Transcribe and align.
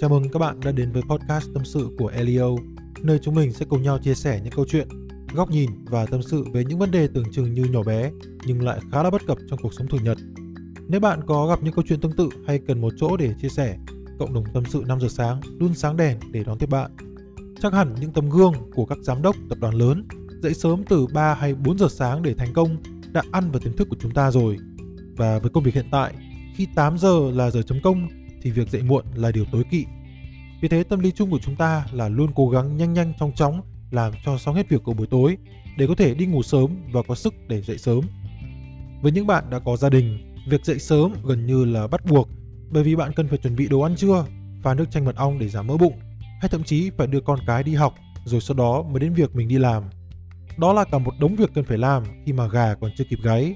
Chào 0.00 0.10
mừng 0.10 0.28
các 0.28 0.38
bạn 0.38 0.60
đã 0.60 0.72
đến 0.72 0.92
với 0.92 1.02
podcast 1.02 1.48
tâm 1.54 1.64
sự 1.64 1.88
của 1.98 2.06
Elio, 2.06 2.48
nơi 3.02 3.18
chúng 3.22 3.34
mình 3.34 3.52
sẽ 3.52 3.66
cùng 3.68 3.82
nhau 3.82 3.98
chia 3.98 4.14
sẻ 4.14 4.40
những 4.44 4.52
câu 4.52 4.64
chuyện, 4.68 4.88
góc 5.34 5.50
nhìn 5.50 5.70
và 5.84 6.06
tâm 6.06 6.22
sự 6.22 6.44
về 6.52 6.64
những 6.64 6.78
vấn 6.78 6.90
đề 6.90 7.08
tưởng 7.14 7.32
chừng 7.32 7.54
như 7.54 7.64
nhỏ 7.64 7.82
bé 7.82 8.10
nhưng 8.46 8.62
lại 8.62 8.80
khá 8.92 9.02
là 9.02 9.10
bất 9.10 9.26
cập 9.26 9.38
trong 9.50 9.58
cuộc 9.62 9.74
sống 9.74 9.86
thường 9.86 10.04
nhật. 10.04 10.18
Nếu 10.88 11.00
bạn 11.00 11.20
có 11.26 11.46
gặp 11.46 11.62
những 11.62 11.74
câu 11.74 11.84
chuyện 11.88 12.00
tương 12.00 12.16
tự 12.16 12.28
hay 12.46 12.58
cần 12.58 12.80
một 12.80 12.92
chỗ 12.96 13.16
để 13.16 13.34
chia 13.42 13.48
sẻ, 13.48 13.78
cộng 14.18 14.34
đồng 14.34 14.44
tâm 14.54 14.64
sự 14.64 14.84
5 14.86 15.00
giờ 15.00 15.08
sáng 15.08 15.40
luôn 15.58 15.74
sáng 15.74 15.96
đèn 15.96 16.18
để 16.30 16.44
đón 16.44 16.58
tiếp 16.58 16.70
bạn. 16.70 16.90
Chắc 17.62 17.72
hẳn 17.72 17.94
những 18.00 18.12
tấm 18.12 18.30
gương 18.30 18.54
của 18.74 18.86
các 18.86 18.98
giám 19.02 19.22
đốc 19.22 19.36
tập 19.48 19.58
đoàn 19.60 19.74
lớn 19.74 20.08
dậy 20.42 20.54
sớm 20.54 20.84
từ 20.88 21.06
3 21.14 21.34
hay 21.34 21.54
4 21.54 21.78
giờ 21.78 21.86
sáng 21.90 22.22
để 22.22 22.34
thành 22.34 22.52
công 22.52 22.76
đã 23.12 23.22
ăn 23.32 23.50
vào 23.50 23.60
tiềm 23.60 23.76
thức 23.76 23.88
của 23.90 23.96
chúng 24.00 24.12
ta 24.12 24.30
rồi. 24.30 24.56
Và 25.16 25.38
với 25.38 25.50
công 25.50 25.64
việc 25.64 25.74
hiện 25.74 25.88
tại, 25.90 26.14
khi 26.56 26.66
8 26.74 26.98
giờ 26.98 27.30
là 27.34 27.50
giờ 27.50 27.62
chấm 27.62 27.78
công 27.82 28.08
thì 28.42 28.50
việc 28.50 28.68
dậy 28.70 28.82
muộn 28.82 29.04
là 29.14 29.32
điều 29.32 29.44
tối 29.52 29.64
kỵ. 29.70 29.84
Vì 30.60 30.68
thế 30.68 30.82
tâm 30.82 31.00
lý 31.00 31.10
chung 31.10 31.30
của 31.30 31.38
chúng 31.38 31.56
ta 31.56 31.86
là 31.92 32.08
luôn 32.08 32.30
cố 32.34 32.48
gắng 32.48 32.76
nhanh 32.76 32.92
nhanh 32.92 33.12
chóng 33.18 33.32
chóng 33.32 33.60
làm 33.90 34.12
cho 34.24 34.38
xong 34.38 34.54
hết 34.54 34.68
việc 34.68 34.82
của 34.84 34.94
buổi 34.94 35.06
tối 35.06 35.36
để 35.76 35.86
có 35.86 35.94
thể 35.94 36.14
đi 36.14 36.26
ngủ 36.26 36.42
sớm 36.42 36.76
và 36.92 37.02
có 37.08 37.14
sức 37.14 37.34
để 37.48 37.62
dậy 37.62 37.78
sớm. 37.78 38.00
Với 39.02 39.12
những 39.12 39.26
bạn 39.26 39.50
đã 39.50 39.58
có 39.58 39.76
gia 39.76 39.88
đình, 39.88 40.34
việc 40.48 40.64
dậy 40.64 40.78
sớm 40.78 41.12
gần 41.24 41.46
như 41.46 41.64
là 41.64 41.86
bắt 41.86 42.04
buộc 42.04 42.28
bởi 42.70 42.82
vì 42.82 42.96
bạn 42.96 43.12
cần 43.12 43.28
phải 43.28 43.38
chuẩn 43.38 43.56
bị 43.56 43.68
đồ 43.68 43.80
ăn 43.80 43.96
trưa, 43.96 44.26
pha 44.62 44.74
nước 44.74 44.90
chanh 44.90 45.04
mật 45.04 45.16
ong 45.16 45.38
để 45.38 45.48
giảm 45.48 45.66
mỡ 45.66 45.76
bụng, 45.76 45.98
hay 46.40 46.48
thậm 46.48 46.64
chí 46.64 46.90
phải 46.90 47.06
đưa 47.06 47.20
con 47.20 47.38
cái 47.46 47.62
đi 47.62 47.74
học 47.74 47.94
rồi 48.24 48.40
sau 48.40 48.56
đó 48.56 48.82
mới 48.82 49.00
đến 49.00 49.14
việc 49.14 49.36
mình 49.36 49.48
đi 49.48 49.58
làm. 49.58 49.82
Đó 50.58 50.72
là 50.72 50.84
cả 50.84 50.98
một 50.98 51.14
đống 51.20 51.36
việc 51.36 51.50
cần 51.54 51.64
phải 51.64 51.78
làm 51.78 52.02
khi 52.26 52.32
mà 52.32 52.46
gà 52.46 52.74
còn 52.74 52.90
chưa 52.96 53.04
kịp 53.10 53.18
gáy. 53.22 53.54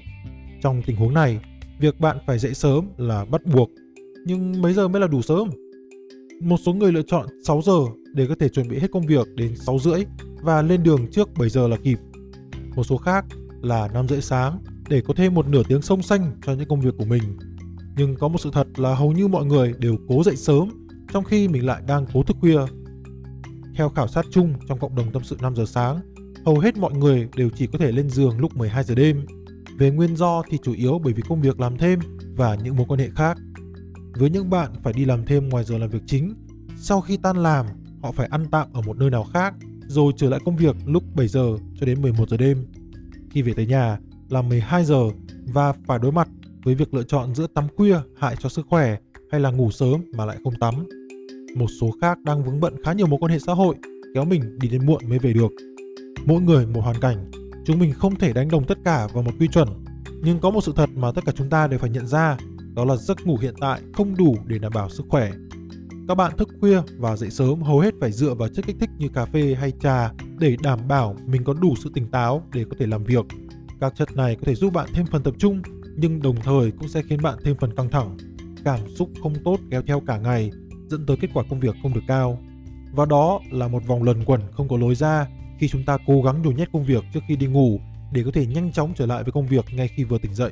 Trong 0.61 0.81
tình 0.85 0.95
huống 0.95 1.13
này, 1.13 1.39
việc 1.79 1.99
bạn 1.99 2.17
phải 2.27 2.39
dậy 2.39 2.53
sớm 2.53 2.89
là 2.97 3.25
bắt 3.25 3.41
buộc. 3.45 3.69
Nhưng 4.27 4.61
mấy 4.61 4.73
giờ 4.73 4.87
mới 4.87 5.01
là 5.01 5.07
đủ 5.07 5.21
sớm? 5.21 5.49
Một 6.41 6.57
số 6.65 6.73
người 6.73 6.91
lựa 6.91 7.01
chọn 7.01 7.25
6 7.43 7.61
giờ 7.61 7.79
để 8.13 8.25
có 8.29 8.35
thể 8.39 8.49
chuẩn 8.49 8.67
bị 8.67 8.79
hết 8.79 8.91
công 8.91 9.07
việc 9.07 9.27
đến 9.35 9.55
6 9.55 9.79
rưỡi 9.79 10.05
và 10.41 10.61
lên 10.61 10.83
đường 10.83 11.07
trước 11.11 11.29
7 11.37 11.49
giờ 11.49 11.67
là 11.67 11.77
kịp. 11.77 11.99
Một 12.75 12.83
số 12.83 12.97
khác 12.97 13.25
là 13.61 13.87
5 13.93 14.07
rưỡi 14.07 14.21
sáng 14.21 14.59
để 14.89 15.01
có 15.07 15.13
thêm 15.13 15.33
một 15.33 15.47
nửa 15.47 15.63
tiếng 15.67 15.81
sông 15.81 16.01
xanh 16.01 16.31
cho 16.45 16.53
những 16.53 16.67
công 16.67 16.81
việc 16.81 16.93
của 16.97 17.05
mình. 17.05 17.23
Nhưng 17.97 18.15
có 18.15 18.27
một 18.27 18.37
sự 18.41 18.49
thật 18.53 18.67
là 18.79 18.95
hầu 18.95 19.11
như 19.11 19.27
mọi 19.27 19.45
người 19.45 19.73
đều 19.79 19.95
cố 20.07 20.23
dậy 20.23 20.35
sớm 20.35 20.87
trong 21.13 21.23
khi 21.23 21.47
mình 21.47 21.65
lại 21.65 21.81
đang 21.87 22.05
cố 22.13 22.23
thức 22.23 22.37
khuya. 22.39 22.59
Theo 23.75 23.89
khảo 23.89 24.07
sát 24.07 24.25
chung 24.31 24.53
trong 24.67 24.79
cộng 24.79 24.95
đồng 24.95 25.11
tâm 25.11 25.23
sự 25.23 25.37
5 25.41 25.55
giờ 25.55 25.65
sáng, 25.65 25.99
hầu 26.45 26.59
hết 26.59 26.77
mọi 26.77 26.93
người 26.93 27.27
đều 27.35 27.49
chỉ 27.49 27.67
có 27.67 27.77
thể 27.77 27.91
lên 27.91 28.09
giường 28.09 28.39
lúc 28.39 28.57
12 28.57 28.83
giờ 28.83 28.95
đêm. 28.95 29.25
Về 29.77 29.91
nguyên 29.91 30.15
do 30.15 30.43
thì 30.49 30.57
chủ 30.63 30.73
yếu 30.73 30.99
bởi 31.03 31.13
vì 31.13 31.23
công 31.29 31.41
việc 31.41 31.59
làm 31.59 31.77
thêm 31.77 31.99
và 32.35 32.55
những 32.55 32.75
mối 32.75 32.85
quan 32.89 32.99
hệ 32.99 33.09
khác. 33.15 33.37
Với 34.17 34.29
những 34.29 34.49
bạn 34.49 34.71
phải 34.83 34.93
đi 34.93 35.05
làm 35.05 35.25
thêm 35.25 35.49
ngoài 35.49 35.63
giờ 35.63 35.77
làm 35.77 35.89
việc 35.89 36.01
chính, 36.05 36.33
sau 36.77 37.01
khi 37.01 37.17
tan 37.17 37.37
làm, 37.37 37.65
họ 38.01 38.11
phải 38.11 38.27
ăn 38.31 38.45
tạm 38.51 38.67
ở 38.73 38.81
một 38.81 38.97
nơi 38.97 39.09
nào 39.09 39.23
khác, 39.23 39.53
rồi 39.87 40.13
trở 40.17 40.29
lại 40.29 40.39
công 40.45 40.57
việc 40.57 40.75
lúc 40.85 41.03
7 41.15 41.27
giờ 41.27 41.57
cho 41.79 41.85
đến 41.85 42.01
11 42.01 42.29
giờ 42.29 42.37
đêm. 42.37 42.65
Khi 43.31 43.41
về 43.41 43.53
tới 43.53 43.65
nhà 43.65 43.97
là 44.29 44.41
12 44.41 44.85
giờ 44.85 45.03
và 45.53 45.73
phải 45.87 45.99
đối 45.99 46.11
mặt 46.11 46.27
với 46.63 46.75
việc 46.75 46.93
lựa 46.93 47.03
chọn 47.03 47.35
giữa 47.35 47.47
tắm 47.47 47.67
khuya 47.75 47.97
hại 48.19 48.35
cho 48.39 48.49
sức 48.49 48.65
khỏe 48.69 48.97
hay 49.31 49.41
là 49.41 49.51
ngủ 49.51 49.71
sớm 49.71 50.01
mà 50.17 50.25
lại 50.25 50.37
không 50.43 50.53
tắm. 50.59 50.75
Một 51.55 51.67
số 51.81 51.91
khác 52.01 52.17
đang 52.23 52.43
vướng 52.43 52.59
bận 52.59 52.83
khá 52.83 52.93
nhiều 52.93 53.07
mối 53.07 53.19
quan 53.19 53.31
hệ 53.31 53.39
xã 53.39 53.53
hội, 53.53 53.75
kéo 54.13 54.25
mình 54.25 54.59
đi 54.59 54.67
đến 54.67 54.85
muộn 54.85 55.09
mới 55.09 55.19
về 55.19 55.33
được. 55.33 55.51
Mỗi 56.25 56.41
người 56.41 56.65
một 56.65 56.81
hoàn 56.81 56.99
cảnh, 56.99 57.31
chúng 57.65 57.79
mình 57.79 57.93
không 57.93 58.15
thể 58.15 58.33
đánh 58.33 58.47
đồng 58.47 58.65
tất 58.65 58.77
cả 58.85 59.07
vào 59.13 59.23
một 59.23 59.31
quy 59.39 59.47
chuẩn. 59.47 59.67
Nhưng 60.23 60.39
có 60.39 60.49
một 60.49 60.61
sự 60.63 60.73
thật 60.75 60.89
mà 60.95 61.11
tất 61.11 61.25
cả 61.25 61.31
chúng 61.35 61.49
ta 61.49 61.67
đều 61.67 61.79
phải 61.79 61.89
nhận 61.89 62.07
ra, 62.07 62.37
đó 62.75 62.85
là 62.85 62.95
giấc 62.95 63.25
ngủ 63.25 63.37
hiện 63.41 63.53
tại 63.59 63.81
không 63.93 64.15
đủ 64.17 64.35
để 64.45 64.59
đảm 64.59 64.71
bảo 64.75 64.89
sức 64.89 65.05
khỏe. 65.09 65.31
Các 66.07 66.15
bạn 66.15 66.37
thức 66.37 66.49
khuya 66.59 66.81
và 66.97 67.15
dậy 67.15 67.29
sớm 67.29 67.61
hầu 67.61 67.79
hết 67.79 67.93
phải 68.01 68.11
dựa 68.11 68.33
vào 68.33 68.49
chất 68.49 68.65
kích 68.67 68.75
thích 68.79 68.89
như 68.97 69.09
cà 69.09 69.25
phê 69.25 69.55
hay 69.59 69.73
trà 69.79 70.11
để 70.39 70.57
đảm 70.63 70.79
bảo 70.87 71.15
mình 71.25 71.43
có 71.43 71.53
đủ 71.53 71.75
sự 71.83 71.91
tỉnh 71.93 72.11
táo 72.11 72.43
để 72.53 72.65
có 72.69 72.75
thể 72.79 72.87
làm 72.87 73.03
việc. 73.03 73.25
Các 73.79 73.93
chất 73.95 74.15
này 74.15 74.35
có 74.35 74.41
thể 74.45 74.55
giúp 74.55 74.73
bạn 74.73 74.89
thêm 74.93 75.05
phần 75.05 75.23
tập 75.23 75.33
trung, 75.37 75.61
nhưng 75.95 76.21
đồng 76.21 76.35
thời 76.43 76.71
cũng 76.71 76.87
sẽ 76.87 77.01
khiến 77.09 77.21
bạn 77.21 77.37
thêm 77.43 77.55
phần 77.59 77.75
căng 77.75 77.89
thẳng. 77.89 78.17
Cảm 78.65 78.79
xúc 78.95 79.09
không 79.21 79.33
tốt 79.45 79.59
kéo 79.71 79.81
theo 79.87 80.01
cả 80.07 80.17
ngày, 80.17 80.51
dẫn 80.87 81.05
tới 81.05 81.17
kết 81.21 81.27
quả 81.33 81.43
công 81.49 81.59
việc 81.59 81.75
không 81.81 81.93
được 81.93 82.03
cao. 82.07 82.39
Và 82.91 83.05
đó 83.05 83.39
là 83.51 83.67
một 83.67 83.87
vòng 83.87 84.03
luẩn 84.03 84.25
quẩn 84.25 84.41
không 84.51 84.67
có 84.67 84.77
lối 84.77 84.95
ra 84.95 85.27
khi 85.59 85.67
chúng 85.67 85.85
ta 85.85 85.97
cố 86.07 86.21
gắng 86.21 86.41
nhồi 86.41 86.53
nhét 86.53 86.71
công 86.71 86.85
việc 86.85 87.03
trước 87.13 87.19
khi 87.27 87.35
đi 87.35 87.47
ngủ 87.47 87.79
để 88.13 88.23
có 88.23 88.31
thể 88.33 88.45
nhanh 88.45 88.71
chóng 88.71 88.93
trở 88.95 89.05
lại 89.05 89.23
với 89.23 89.31
công 89.31 89.47
việc 89.47 89.65
ngay 89.73 89.87
khi 89.87 90.03
vừa 90.03 90.17
tỉnh 90.17 90.33
dậy. 90.33 90.51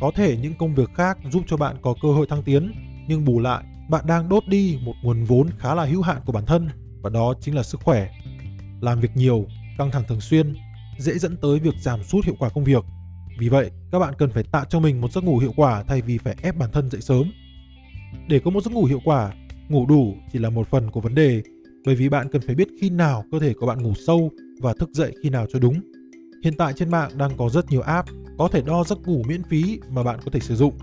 Có 0.00 0.10
thể 0.14 0.36
những 0.36 0.54
công 0.58 0.74
việc 0.74 0.90
khác 0.94 1.18
giúp 1.30 1.42
cho 1.46 1.56
bạn 1.56 1.76
có 1.82 1.94
cơ 2.02 2.08
hội 2.08 2.26
thăng 2.26 2.42
tiến, 2.42 2.72
nhưng 3.08 3.24
bù 3.24 3.40
lại, 3.40 3.64
bạn 3.90 4.04
đang 4.06 4.28
đốt 4.28 4.42
đi 4.46 4.78
một 4.82 4.94
nguồn 5.02 5.24
vốn 5.24 5.48
khá 5.58 5.74
là 5.74 5.84
hữu 5.84 6.02
hạn 6.02 6.20
của 6.26 6.32
bản 6.32 6.46
thân 6.46 6.68
và 7.02 7.10
đó 7.10 7.34
chính 7.40 7.54
là 7.54 7.62
sức 7.62 7.80
khỏe. 7.84 8.08
Làm 8.80 9.00
việc 9.00 9.10
nhiều, 9.14 9.46
căng 9.78 9.90
thẳng 9.90 10.04
thường 10.08 10.20
xuyên 10.20 10.54
dễ 10.98 11.18
dẫn 11.18 11.36
tới 11.36 11.58
việc 11.58 11.74
giảm 11.80 12.02
sút 12.02 12.24
hiệu 12.24 12.34
quả 12.38 12.48
công 12.48 12.64
việc. 12.64 12.84
Vì 13.38 13.48
vậy, 13.48 13.70
các 13.92 13.98
bạn 13.98 14.14
cần 14.18 14.30
phải 14.30 14.42
tạo 14.42 14.64
cho 14.64 14.80
mình 14.80 15.00
một 15.00 15.12
giấc 15.12 15.24
ngủ 15.24 15.38
hiệu 15.38 15.52
quả 15.56 15.82
thay 15.82 16.02
vì 16.02 16.18
phải 16.18 16.36
ép 16.42 16.56
bản 16.56 16.70
thân 16.72 16.90
dậy 16.90 17.00
sớm. 17.00 17.32
Để 18.28 18.40
có 18.44 18.50
một 18.50 18.64
giấc 18.64 18.72
ngủ 18.72 18.84
hiệu 18.84 19.00
quả, 19.04 19.32
ngủ 19.68 19.86
đủ 19.86 20.14
chỉ 20.32 20.38
là 20.38 20.50
một 20.50 20.68
phần 20.68 20.90
của 20.90 21.00
vấn 21.00 21.14
đề 21.14 21.42
bởi 21.86 21.94
vì 21.94 22.08
bạn 22.08 22.28
cần 22.32 22.42
phải 22.46 22.54
biết 22.54 22.68
khi 22.80 22.90
nào 22.90 23.24
cơ 23.32 23.38
thể 23.40 23.54
của 23.54 23.66
bạn 23.66 23.82
ngủ 23.82 23.92
sâu 24.06 24.30
và 24.60 24.74
thức 24.80 24.90
dậy 24.92 25.14
khi 25.22 25.30
nào 25.30 25.46
cho 25.52 25.58
đúng. 25.58 25.80
Hiện 26.44 26.54
tại 26.58 26.72
trên 26.72 26.90
mạng 26.90 27.10
đang 27.16 27.36
có 27.36 27.48
rất 27.48 27.70
nhiều 27.70 27.80
app 27.80 28.08
có 28.38 28.48
thể 28.48 28.62
đo 28.62 28.84
giấc 28.84 29.08
ngủ 29.08 29.22
miễn 29.28 29.42
phí 29.42 29.80
mà 29.90 30.02
bạn 30.02 30.18
có 30.24 30.30
thể 30.32 30.40
sử 30.40 30.56
dụng. 30.56 30.78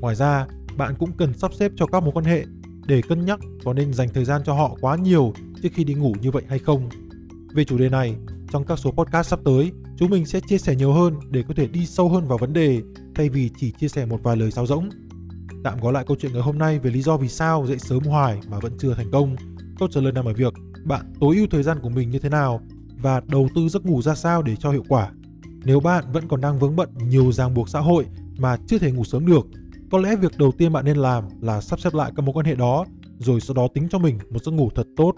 Ngoài 0.00 0.14
ra, 0.14 0.46
bạn 0.76 0.94
cũng 0.98 1.12
cần 1.12 1.34
sắp 1.34 1.54
xếp 1.54 1.72
cho 1.76 1.86
các 1.86 2.02
mối 2.02 2.12
quan 2.14 2.24
hệ 2.24 2.44
để 2.86 3.02
cân 3.02 3.26
nhắc 3.26 3.40
có 3.64 3.72
nên 3.72 3.92
dành 3.92 4.08
thời 4.14 4.24
gian 4.24 4.42
cho 4.44 4.54
họ 4.54 4.76
quá 4.80 4.96
nhiều 4.96 5.32
trước 5.62 5.68
khi 5.74 5.84
đi 5.84 5.94
ngủ 5.94 6.14
như 6.20 6.30
vậy 6.30 6.42
hay 6.48 6.58
không. 6.58 6.88
Về 7.54 7.64
chủ 7.64 7.78
đề 7.78 7.88
này, 7.88 8.16
trong 8.52 8.64
các 8.64 8.78
số 8.78 8.90
podcast 8.90 9.28
sắp 9.28 9.40
tới, 9.44 9.72
chúng 9.96 10.10
mình 10.10 10.26
sẽ 10.26 10.40
chia 10.40 10.58
sẻ 10.58 10.76
nhiều 10.76 10.92
hơn 10.92 11.14
để 11.30 11.42
có 11.48 11.54
thể 11.56 11.66
đi 11.66 11.86
sâu 11.86 12.08
hơn 12.08 12.28
vào 12.28 12.38
vấn 12.38 12.52
đề 12.52 12.82
thay 13.14 13.28
vì 13.28 13.50
chỉ 13.56 13.72
chia 13.80 13.88
sẻ 13.88 14.06
một 14.06 14.22
vài 14.22 14.36
lời 14.36 14.50
sáo 14.50 14.66
rỗng. 14.66 14.90
Tạm 15.64 15.80
gói 15.80 15.92
lại 15.92 16.04
câu 16.06 16.16
chuyện 16.20 16.32
ngày 16.32 16.42
hôm 16.42 16.58
nay 16.58 16.78
về 16.78 16.90
lý 16.90 17.02
do 17.02 17.16
vì 17.16 17.28
sao 17.28 17.66
dậy 17.66 17.78
sớm 17.78 18.04
hoài 18.04 18.40
mà 18.48 18.58
vẫn 18.58 18.72
chưa 18.78 18.94
thành 18.94 19.10
công 19.12 19.36
Câu 19.78 19.88
trả 19.88 20.00
lời 20.00 20.12
nằm 20.12 20.24
ở 20.24 20.32
việc 20.32 20.54
bạn 20.84 21.12
tối 21.20 21.36
ưu 21.36 21.46
thời 21.50 21.62
gian 21.62 21.78
của 21.82 21.88
mình 21.88 22.10
như 22.10 22.18
thế 22.18 22.28
nào 22.28 22.60
và 22.96 23.20
đầu 23.26 23.48
tư 23.54 23.68
giấc 23.68 23.86
ngủ 23.86 24.02
ra 24.02 24.14
sao 24.14 24.42
để 24.42 24.56
cho 24.56 24.70
hiệu 24.70 24.84
quả. 24.88 25.10
Nếu 25.66 25.80
bạn 25.80 26.04
vẫn 26.12 26.28
còn 26.28 26.40
đang 26.40 26.58
vướng 26.58 26.76
bận 26.76 26.88
nhiều 27.08 27.32
ràng 27.32 27.54
buộc 27.54 27.68
xã 27.68 27.80
hội 27.80 28.06
mà 28.38 28.56
chưa 28.66 28.78
thể 28.78 28.92
ngủ 28.92 29.04
sớm 29.04 29.26
được, 29.26 29.46
có 29.90 29.98
lẽ 29.98 30.16
việc 30.16 30.38
đầu 30.38 30.52
tiên 30.52 30.72
bạn 30.72 30.84
nên 30.84 30.96
làm 30.96 31.24
là 31.40 31.60
sắp 31.60 31.80
xếp 31.80 31.94
lại 31.94 32.12
các 32.16 32.22
mối 32.22 32.32
quan 32.32 32.46
hệ 32.46 32.54
đó 32.54 32.84
rồi 33.18 33.40
sau 33.40 33.54
đó 33.54 33.68
tính 33.74 33.88
cho 33.90 33.98
mình 33.98 34.18
một 34.30 34.44
giấc 34.44 34.52
ngủ 34.52 34.70
thật 34.74 34.86
tốt. 34.96 35.12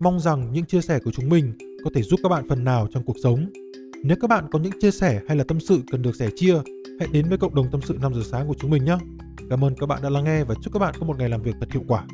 Mong 0.00 0.20
rằng 0.20 0.52
những 0.52 0.64
chia 0.64 0.80
sẻ 0.80 0.98
của 1.04 1.10
chúng 1.10 1.28
mình 1.28 1.52
có 1.84 1.90
thể 1.94 2.02
giúp 2.02 2.20
các 2.22 2.28
bạn 2.28 2.48
phần 2.48 2.64
nào 2.64 2.86
trong 2.92 3.04
cuộc 3.04 3.16
sống. 3.22 3.46
Nếu 4.02 4.16
các 4.20 4.30
bạn 4.30 4.46
có 4.52 4.58
những 4.58 4.80
chia 4.80 4.90
sẻ 4.90 5.20
hay 5.28 5.36
là 5.36 5.44
tâm 5.48 5.60
sự 5.60 5.80
cần 5.90 6.02
được 6.02 6.16
sẻ 6.16 6.28
chia, 6.36 6.54
hãy 6.98 7.08
đến 7.12 7.28
với 7.28 7.38
cộng 7.38 7.54
đồng 7.54 7.70
tâm 7.70 7.80
sự 7.82 7.98
5 8.00 8.14
giờ 8.14 8.20
sáng 8.30 8.48
của 8.48 8.54
chúng 8.58 8.70
mình 8.70 8.84
nhé. 8.84 8.96
Cảm 9.50 9.64
ơn 9.64 9.74
các 9.74 9.86
bạn 9.86 10.02
đã 10.02 10.10
lắng 10.10 10.24
nghe 10.24 10.44
và 10.44 10.54
chúc 10.62 10.72
các 10.72 10.78
bạn 10.78 10.94
có 11.00 11.06
một 11.06 11.18
ngày 11.18 11.28
làm 11.28 11.42
việc 11.42 11.54
thật 11.60 11.72
hiệu 11.72 11.82
quả. 11.88 12.04